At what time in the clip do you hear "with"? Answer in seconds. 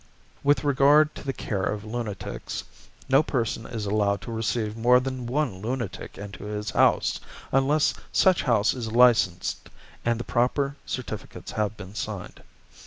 0.41-0.63